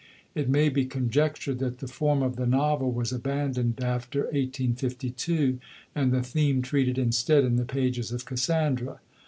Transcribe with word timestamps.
It 0.33 0.49
may 0.49 0.69
be 0.69 0.85
conjectured 0.85 1.59
that 1.59 1.77
the 1.77 1.87
form 1.87 2.23
of 2.23 2.35
the 2.35 2.47
novel 2.47 2.91
was 2.91 3.11
abandoned 3.11 3.83
after 3.83 4.21
1852, 4.21 5.59
and 5.93 6.11
the 6.11 6.23
theme 6.23 6.63
treated 6.63 6.97
instead 6.97 7.43
in 7.43 7.55
the 7.55 7.65
pages 7.65 8.11
of 8.11 8.25
"Cassandra." 8.25 8.99